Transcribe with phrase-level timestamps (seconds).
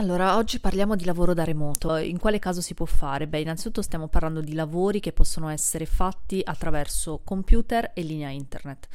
[0.00, 1.94] Allora, oggi parliamo di lavoro da remoto.
[1.96, 3.26] In quale caso si può fare?
[3.26, 8.88] Beh, innanzitutto stiamo parlando di lavori che possono essere fatti attraverso computer e linea internet.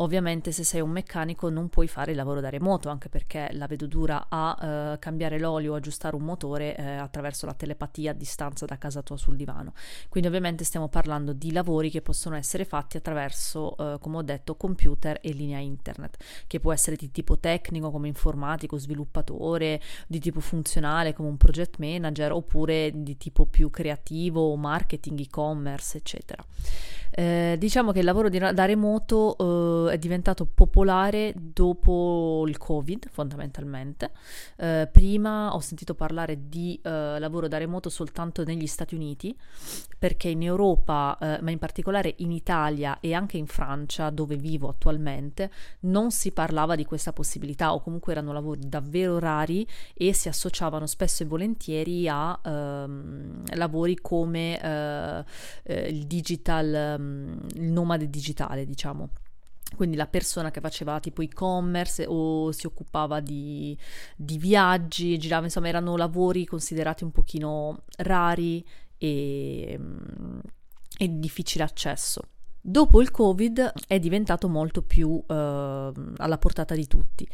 [0.00, 3.66] Ovviamente se sei un meccanico non puoi fare il lavoro da remoto, anche perché la
[3.66, 8.64] vedo dura a eh, cambiare l'olio aggiustare un motore eh, attraverso la telepatia a distanza
[8.64, 9.74] da casa tua sul divano.
[10.08, 14.56] Quindi ovviamente stiamo parlando di lavori che possono essere fatti attraverso, eh, come ho detto,
[14.56, 20.40] computer e linea internet, che può essere di tipo tecnico come informatico, sviluppatore, di tipo
[20.40, 26.42] funzionale come un project manager, oppure di tipo più creativo, marketing, e-commerce, eccetera.
[27.20, 34.12] Eh, diciamo che il lavoro da remoto eh, è diventato popolare dopo il Covid, fondamentalmente.
[34.56, 39.36] Eh, prima ho sentito parlare di eh, lavoro da remoto soltanto negli Stati Uniti,
[39.98, 44.70] perché in Europa, eh, ma in particolare in Italia e anche in Francia, dove vivo
[44.70, 50.30] attualmente, non si parlava di questa possibilità o comunque erano lavori davvero rari e si
[50.30, 55.28] associavano spesso e volentieri a ehm, lavori come
[55.66, 57.08] il digital
[57.54, 59.10] il nomade digitale, diciamo.
[59.76, 63.76] Quindi la persona che faceva tipo e-commerce o si occupava di,
[64.16, 68.66] di viaggi, girava, insomma, erano lavori considerati un pochino rari
[68.98, 69.78] e,
[70.98, 72.22] e di difficile accesso.
[72.60, 77.26] Dopo il Covid è diventato molto più uh, alla portata di tutti.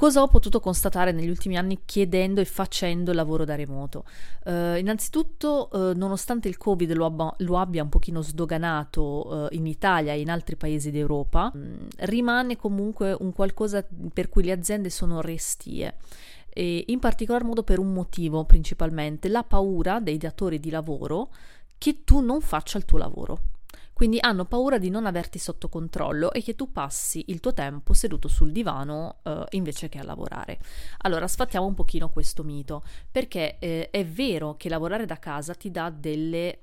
[0.00, 4.06] Cosa ho potuto constatare negli ultimi anni chiedendo e facendo lavoro da remoto?
[4.46, 9.66] Uh, innanzitutto, uh, nonostante il Covid lo, abba, lo, abbia un pochino sdoganato uh, in
[9.66, 14.52] Italia e in altri paesi d'Europa, mh, mm, rimane comunque un qualcosa per cui le
[14.52, 15.96] aziende sono restie.
[16.48, 21.28] E in particolar modo per un motivo principalmente, la paura dei datori di lavoro
[21.76, 23.40] che tu non faccia il tuo lavoro.
[24.00, 27.92] Quindi hanno paura di non averti sotto controllo e che tu passi il tuo tempo
[27.92, 30.58] seduto sul divano eh, invece che a lavorare.
[31.02, 35.70] Allora, sfattiamo un pochino questo mito, perché eh, è vero che lavorare da casa ti
[35.70, 36.60] dà delle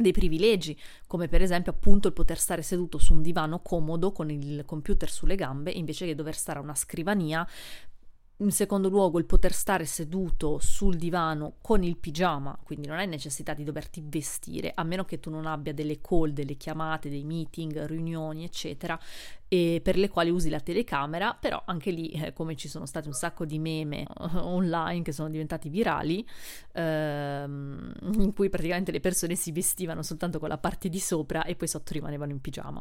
[0.00, 4.30] dei privilegi, come per esempio appunto il poter stare seduto su un divano comodo con
[4.30, 7.46] il computer sulle gambe invece che dover stare a una scrivania
[8.40, 13.06] in secondo luogo il poter stare seduto sul divano con il pigiama, quindi non hai
[13.06, 17.24] necessità di doverti vestire, a meno che tu non abbia delle call, delle chiamate, dei
[17.24, 18.98] meeting, riunioni, eccetera,
[19.50, 23.14] per le quali usi la telecamera, però anche lì, eh, come ci sono stati un
[23.14, 24.06] sacco di meme
[24.38, 26.24] online che sono diventati virali,
[26.72, 31.56] ehm, in cui praticamente le persone si vestivano soltanto con la parte di sopra e
[31.56, 32.80] poi sotto rimanevano in pigiama.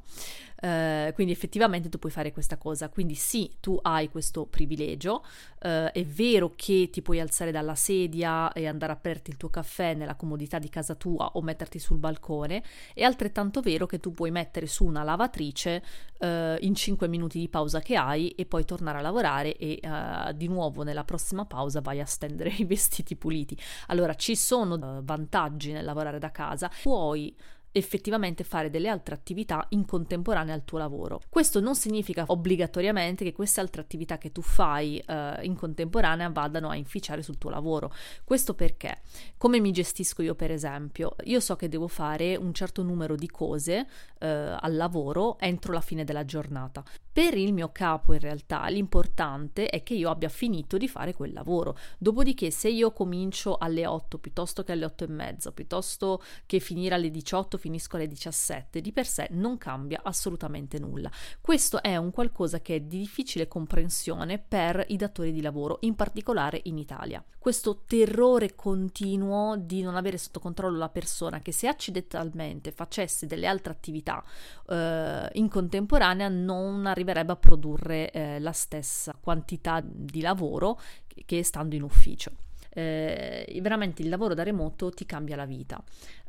[0.62, 5.24] Eh, quindi effettivamente tu puoi fare questa cosa, quindi sì, tu hai questo privilegio,
[5.60, 9.50] eh, è vero che ti puoi alzare dalla sedia e andare a aperti il tuo
[9.50, 14.14] caffè nella comodità di casa tua o metterti sul balcone, è altrettanto vero che tu
[14.14, 15.84] puoi mettere su una lavatrice
[16.20, 20.34] eh, in 5 minuti di pausa che hai e poi tornare a lavorare e uh,
[20.34, 23.58] di nuovo nella prossima pausa vai a stendere i vestiti puliti.
[23.88, 27.34] Allora ci sono uh, vantaggi nel lavorare da casa, puoi
[27.72, 31.22] effettivamente fare delle altre attività in contemporanea al tuo lavoro.
[31.30, 36.69] Questo non significa obbligatoriamente che queste altre attività che tu fai eh, in contemporanea vadano
[36.69, 37.91] a inficiare sul tuo lavoro.
[38.24, 39.02] Questo perché?
[39.38, 41.16] Come mi gestisco io per esempio?
[41.25, 43.88] Io so che devo fare un certo numero di cose
[44.19, 46.84] eh, al lavoro entro la fine della giornata.
[47.19, 51.34] Per il mio capo in realtà l'importante è che io abbia finito di fare quel
[51.34, 51.78] lavoro.
[51.97, 56.96] Dopodiché se io comincio alle 8 piuttosto che alle 8 e mezza, piuttosto che finire
[56.96, 61.12] alle 18 finisco alle 17, di per sé non cambia assolutamente nulla.
[61.41, 65.96] Questo è un qualcosa che è di difficile comprensione per i datori di lavoro, in
[65.96, 67.22] particolare in Italia.
[67.38, 73.47] Questo terrore continuo di non avere sotto controllo la persona che se accidentalmente facesse delle
[73.47, 74.24] altre attività
[74.68, 81.44] eh, in contemporanea non arriverebbe a produrre eh, la stessa quantità di lavoro che, che
[81.44, 82.31] stando in ufficio
[82.72, 85.81] eh, veramente il lavoro da remoto ti cambia la vita.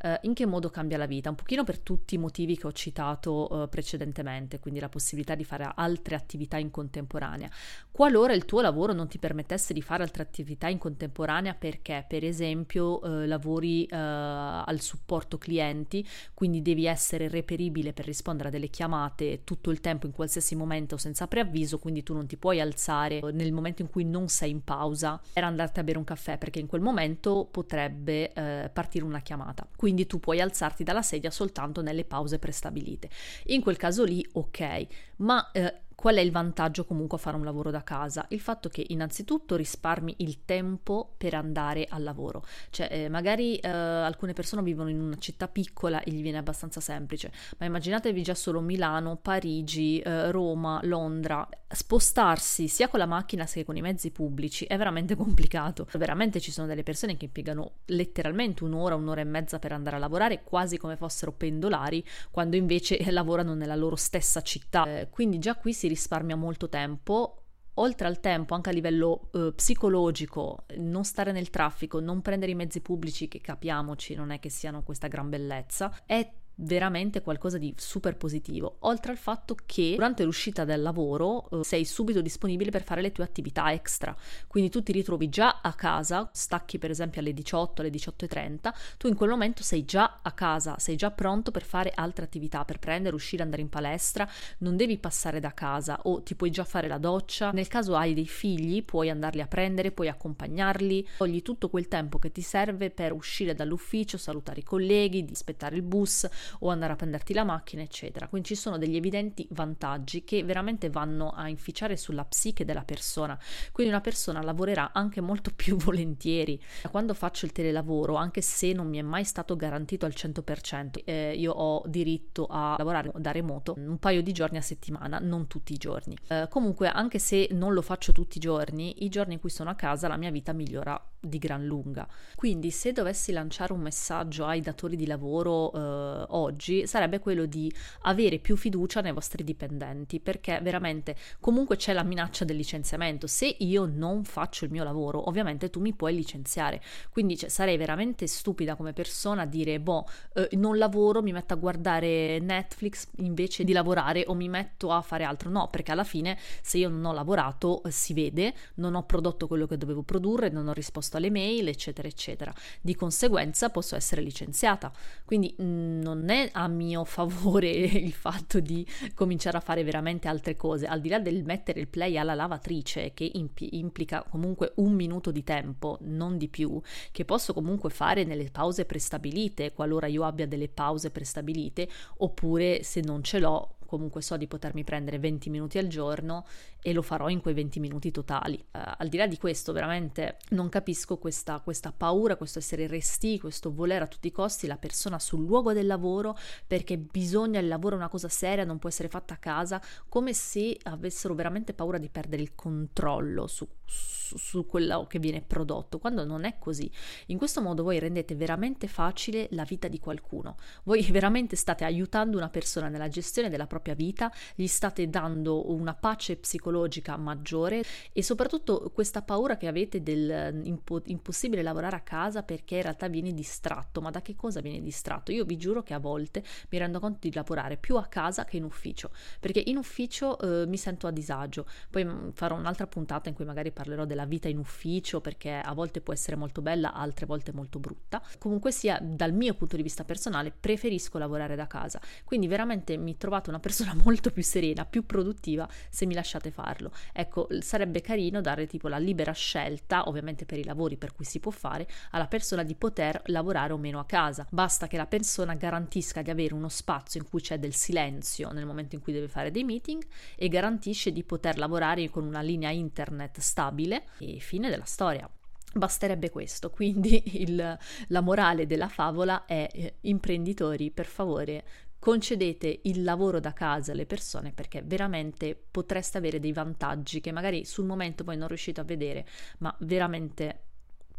[0.03, 1.28] Eh, in che modo cambia la vita?
[1.28, 5.44] Un pochino per tutti i motivi che ho citato eh, precedentemente, quindi la possibilità di
[5.44, 7.50] fare altre attività in contemporanea.
[7.91, 12.25] Qualora il tuo lavoro non ti permettesse di fare altre attività in contemporanea perché, per
[12.25, 18.69] esempio, eh, lavori eh, al supporto clienti, quindi devi essere reperibile per rispondere a delle
[18.69, 23.21] chiamate tutto il tempo, in qualsiasi momento, senza preavviso, quindi tu non ti puoi alzare
[23.33, 26.59] nel momento in cui non sei in pausa per andarti a bere un caffè, perché
[26.59, 29.69] in quel momento potrebbe eh, partire una chiamata.
[29.77, 33.10] Quindi quindi tu puoi alzarti dalla sedia soltanto nelle pause prestabilite.
[33.47, 37.45] In quel caso lì, ok, ma eh, Qual è il vantaggio comunque a fare un
[37.45, 38.25] lavoro da casa?
[38.31, 43.69] Il fatto che innanzitutto risparmi il tempo per andare al lavoro, cioè eh, magari eh,
[43.69, 48.35] alcune persone vivono in una città piccola e gli viene abbastanza semplice, ma immaginatevi già
[48.35, 54.11] solo Milano, Parigi, eh, Roma, Londra, spostarsi sia con la macchina sia con i mezzi
[54.11, 59.25] pubblici è veramente complicato, veramente ci sono delle persone che impiegano letteralmente un'ora, un'ora e
[59.25, 64.41] mezza per andare a lavorare quasi come fossero pendolari, quando invece lavorano nella loro stessa
[64.41, 67.37] città, eh, quindi già qui si risparmia molto tempo.
[67.75, 72.57] Oltre al tempo, anche a livello eh, psicologico, non stare nel traffico, non prendere i
[72.57, 76.28] mezzi pubblici, che capiamoci, non è che siano questa gran bellezza, è
[76.60, 81.84] veramente qualcosa di super positivo, oltre al fatto che durante l'uscita dal lavoro eh, sei
[81.84, 84.15] subito disponibile per fare le tue attività extra,
[84.47, 89.09] quindi tu ti ritrovi già a casa, stacchi per esempio alle 18, alle 18.30, tu
[89.09, 92.78] in quel momento sei già a casa, sei già pronto per fare altre attività, per
[92.78, 94.28] prendere, uscire, andare in palestra,
[94.59, 98.15] non devi passare da casa o ti puoi già fare la doccia, nel caso hai
[98.15, 102.91] dei figli puoi andarli a prendere, puoi accompagnarli, togli tutto quel tempo che ti serve
[102.91, 106.28] per uscire dall'ufficio, salutare i colleghi, aspettare il bus
[106.61, 108.29] o andare a prenderti la macchina, eccetera.
[108.29, 113.39] Quindi ci sono degli evidenti vantaggi che veramente vanno a inficiare sulla psiche della persona.
[113.73, 116.61] Quindi una persona lavorerà anche molto più volentieri.
[116.91, 121.35] Quando faccio il telelavoro, anche se non mi è mai stato garantito al 100%, eh,
[121.37, 125.73] io ho diritto a lavorare da remoto un paio di giorni a settimana, non tutti
[125.73, 126.17] i giorni.
[126.29, 129.71] Eh, comunque, anche se non lo faccio tutti i giorni, i giorni in cui sono
[129.71, 132.09] a casa la mia vita migliora di gran lunga.
[132.35, 137.72] Quindi se dovessi lanciare un messaggio ai datori di lavoro eh, oggi sarebbe quello di
[138.03, 143.27] avere più fiducia nei vostri dipendenti perché veramente comunque c'è la minaccia del licenziamento.
[143.27, 146.83] Se io non faccio il mio lavoro, ovviamente tu mi puoi licenziare.
[147.10, 151.54] Quindi cioè, sarei veramente stupida come persona a dire boh, eh, non lavoro, mi metto
[151.54, 155.51] a guardare Netflix invece di lavorare o mi metto a fare altro.
[155.51, 159.47] No, perché alla fine se io non ho lavorato eh, si vede, non ho prodotto
[159.47, 162.53] quello che dovevo produrre, non ho risposto alle mail, eccetera, eccetera.
[162.81, 164.92] Di conseguenza posso essere licenziata.
[165.25, 170.56] Quindi mh, mm, è a mio favore il fatto di cominciare a fare veramente altre
[170.56, 174.94] cose, al di là del mettere il play alla lavatrice, che imp- implica comunque un
[174.94, 176.80] minuto di tempo, non di più,
[177.12, 181.88] che posso comunque fare nelle pause prestabilite, qualora io abbia delle pause prestabilite,
[182.18, 186.47] oppure se non ce l'ho comunque so di potermi prendere 20 minuti al giorno
[186.81, 188.54] e lo farò in quei 20 minuti totali.
[188.71, 193.41] Uh, al di là di questo, veramente non capisco questa, questa paura, questo essere resti,
[193.41, 196.39] questo volere a tutti i costi la persona sul luogo del lavoro
[196.69, 200.33] perché bisogna, il lavoro è una cosa seria, non può essere fatta a casa, come
[200.34, 205.98] se avessero veramente paura di perdere il controllo su, su, su quello che viene prodotto,
[205.98, 206.89] quando non è così.
[207.27, 210.54] In questo modo voi rendete veramente facile la vita di qualcuno.
[210.84, 215.72] Voi veramente state aiutando una persona nella gestione della propria propria vita, gli state dando
[215.72, 217.82] una pace psicologica maggiore
[218.12, 223.09] e soprattutto questa paura che avete del impo- impossibile lavorare a casa perché in realtà
[223.09, 224.00] vieni distratto.
[224.00, 225.32] Ma da che cosa viene distratto?
[225.32, 228.59] Io vi giuro che a volte mi rendo conto di lavorare più a casa che
[228.59, 229.10] in ufficio,
[229.41, 231.66] perché in ufficio eh, mi sento a disagio.
[231.91, 235.72] Poi mm, farò un'altra puntata in cui magari parlerò della vita in ufficio perché a
[235.72, 238.22] volte può essere molto bella, altre volte molto brutta.
[238.38, 242.00] Comunque sia, dal mio punto di vista personale, preferisco lavorare da casa.
[242.24, 246.51] Quindi veramente mi trovate una persona persona molto più serena, più produttiva se mi lasciate
[246.51, 246.91] farlo.
[247.13, 251.39] Ecco, sarebbe carino dare tipo la libera scelta, ovviamente per i lavori per cui si
[251.39, 254.45] può fare, alla persona di poter lavorare o meno a casa.
[254.51, 258.67] Basta che la persona garantisca di avere uno spazio in cui c'è del silenzio nel
[258.67, 262.71] momento in cui deve fare dei meeting e garantisce di poter lavorare con una linea
[262.71, 265.31] internet stabile e fine della storia.
[265.73, 267.78] Basterebbe questo, quindi il,
[268.09, 271.62] la morale della favola è eh, imprenditori, per favore,
[272.00, 277.64] concedete il lavoro da casa alle persone perché veramente potreste avere dei vantaggi che magari
[277.64, 279.25] sul momento poi non riuscite a vedere,
[279.59, 280.59] ma veramente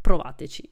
[0.02, 0.70] provateci.